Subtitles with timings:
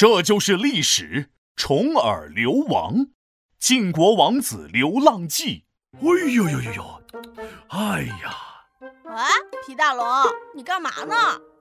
[0.00, 1.28] 这就是历史。
[1.56, 3.08] 重耳流亡，
[3.58, 5.66] 晋国王子流浪记。
[5.98, 7.02] 哎呦呦呦呦！
[7.68, 8.34] 哎呀！
[9.04, 9.12] 喂，
[9.66, 10.06] 皮大龙，
[10.54, 11.14] 你干嘛呢？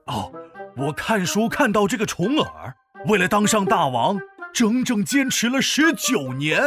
[0.06, 0.32] 哦，
[0.78, 2.74] 我看书看到这个重耳，
[3.08, 4.18] 为了当上大王，
[4.54, 6.62] 整整坚持了十九年。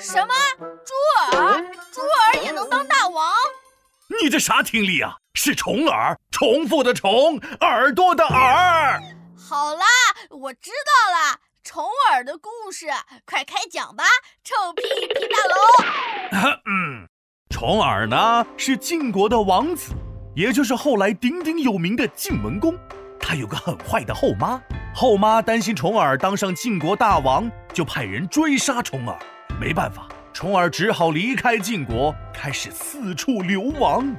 [0.00, 0.34] 什么？
[0.58, 1.60] 猪耳？
[1.92, 3.32] 猪耳也能当大王？
[4.20, 5.14] 你这啥听力啊？
[5.34, 9.00] 是重耳，重复的重，耳朵的耳。
[9.48, 9.86] 好啦，
[10.28, 11.40] 我知道了。
[11.64, 12.88] 重耳的故事，
[13.24, 14.04] 快开讲吧，
[14.44, 16.60] 臭屁屁大龙。
[16.66, 17.08] 嗯，
[17.48, 19.94] 重耳呢是晋国的王子，
[20.36, 22.78] 也就是后来鼎鼎有名的晋文公。
[23.18, 24.60] 他有个很坏的后妈，
[24.94, 29.18] 后妈担心重耳当上晋国大王，就派人追杀重耳。
[29.58, 34.14] 没办法，重耳只好离开晋国，开始四处流亡。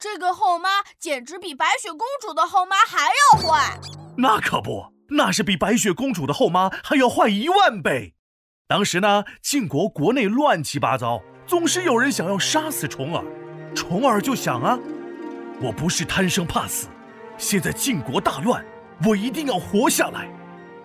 [0.00, 3.78] 啊，这个后妈简直比白雪公主的后妈还要坏。
[4.16, 4.86] 那可不。
[5.12, 8.14] 那是比白雪公主的后妈还要坏一万倍。
[8.68, 13.24] 当时呢，晋国国内乱七八糟，总是有人想要杀死重耳。
[13.74, 14.78] 重耳就想啊，
[15.60, 16.86] 我不是贪生怕死，
[17.36, 18.64] 现在晋国大乱，
[19.04, 20.30] 我一定要活下来。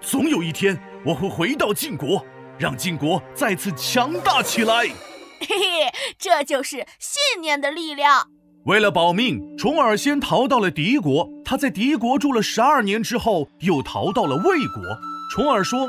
[0.02, 2.26] 总有一天我会回到晋国，
[2.58, 4.88] 让晋国再次强大起来。
[5.40, 8.35] 嘿嘿，这就是信念的力量。
[8.66, 11.30] 为了保命，重耳先逃到了敌国。
[11.46, 14.82] 他在敌国住了十二年之后，又逃到了魏国。
[15.30, 15.88] 重耳说：“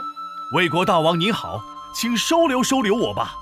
[0.54, 1.58] 魏国大王您好，
[1.94, 3.34] 请收留收留我吧。”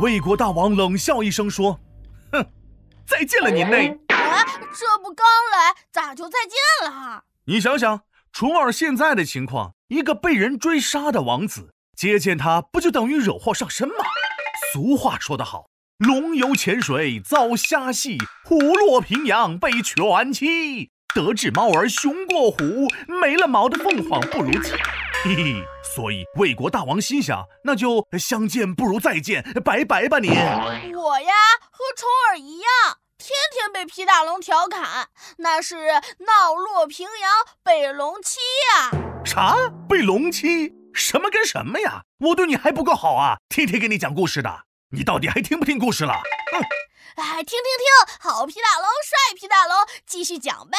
[0.00, 1.80] 魏国大王冷笑一声说
[2.30, 2.46] ：“哼，
[3.04, 3.98] 再见了您嘞！
[4.10, 7.24] 啊，这不刚来，咋就再见了？
[7.46, 13.94] 你想想，重耳现在的情况，一个被人追杀的王子接见他，不就等于惹祸上身吗？
[14.72, 15.66] 俗话说得好。”
[15.98, 20.92] 龙游浅水遭虾戏，虎落平阳被犬欺。
[21.12, 22.86] 得志猫儿雄过虎，
[23.20, 24.70] 没了毛的凤凰不如鸡。
[25.24, 30.28] 嘿嘿，所以魏国大王心想，那就相见不如再见，拜拜吧你。
[30.28, 31.34] 我呀，
[31.72, 35.08] 和重耳一样，天天被皮大龙调侃，
[35.38, 38.38] 那是闹落平阳被龙欺
[38.78, 38.92] 呀。
[39.24, 39.56] 啥？
[39.88, 40.74] 被龙欺？
[40.94, 42.02] 什么跟什么呀？
[42.20, 43.38] 我对你还不够好啊？
[43.48, 44.67] 天天给你讲故事的。
[44.90, 46.14] 你到底还听不听故事了？
[46.14, 46.62] 哼！
[47.16, 49.76] 哎，听听听，好皮大龙，帅皮大龙，
[50.06, 50.78] 继续讲呗。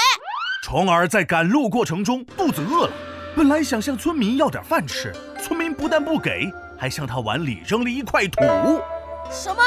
[0.64, 2.94] 虫儿在赶路过程中肚子饿了，
[3.38, 8.42] 本来想向村民要点饭吃，村民不但不给，还向他碗里扔了一块土。
[9.30, 9.64] 什么？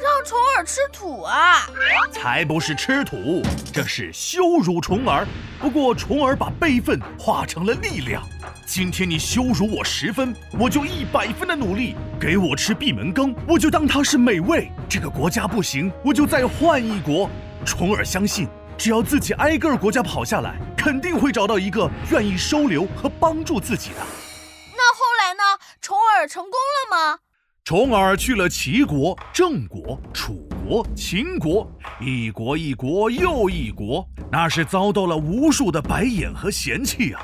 [0.00, 1.68] 让虫儿吃土啊？
[2.10, 3.42] 才不是吃土，
[3.74, 5.26] 这是羞辱虫儿。
[5.60, 8.26] 不过虫儿把悲愤化成了力量。
[8.64, 11.94] 今天你羞辱我十分，我就一百分的努力。
[12.18, 14.70] 给我吃闭门羹，我就当它是美味。
[14.88, 17.28] 这个国家不行，我就再换一国。
[17.64, 23.96] 重耳相信，只要自己挨个国家跑下来，肯定会找到一个愿意收留和帮助自己的。
[23.96, 25.42] 那后来呢？
[25.80, 27.18] 重耳成功了吗？
[27.64, 37.22] 重耳去了齐国、郑国、楚国、秦国，一国一国又一国，那是遭到了无数的白眼和嫌弃啊。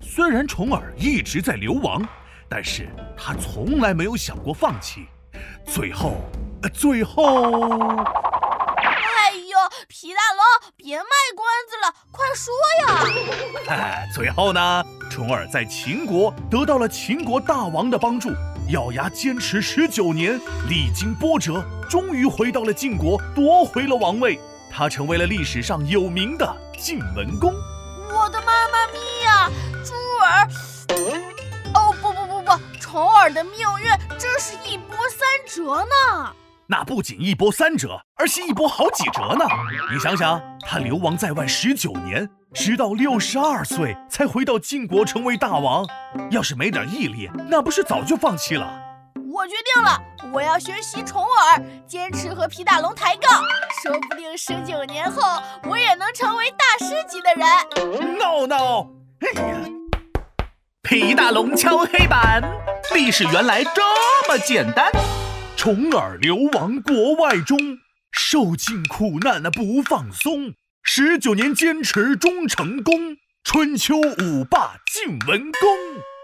[0.00, 2.06] 虽然重耳一直在流亡，
[2.48, 5.06] 但是他从来没有想过放弃。
[5.66, 6.16] 最后，
[6.72, 7.68] 最后，
[8.80, 11.04] 哎呦，皮大龙，别卖
[11.36, 13.66] 关子了，快说呀！
[13.68, 18.30] 哎， 最后呢，重耳在秦国得到了秦国大王的帮助，
[18.70, 24.38] 咬牙坚持十九年，历经波折，终于回到了晋国，夺回了王位。
[24.70, 27.52] 他成为了历史上有名的晋文公。
[28.10, 29.50] 我的妈妈咪呀！
[29.94, 30.48] 儿，
[31.74, 36.34] 哦不不不不，重耳的命运真是一波三折呢。
[36.70, 39.44] 那不仅一波三折，而且一波好几折呢。
[39.90, 45.86] 你想想，他流亡在外十九年，直到六十二岁才回到晋国成为大王。
[46.30, 48.70] 要是没点毅力，那不是早就放弃了？
[49.32, 49.98] 我决定了，
[50.30, 53.42] 我要学习重耳，坚持和皮大龙抬杠，
[53.82, 55.22] 说不定十九年后
[55.64, 58.18] 我也能成为大师级的人。
[58.18, 58.88] No no，
[59.20, 59.77] 哎呀！
[60.88, 62.42] 皮大龙敲黑板，
[62.94, 63.82] 历史原来这
[64.26, 64.90] 么简单。
[65.54, 67.58] 重耳流亡国外中，
[68.10, 73.18] 受尽苦难那不放松，十九年坚持终成功。
[73.44, 76.17] 春秋五霸晋文公。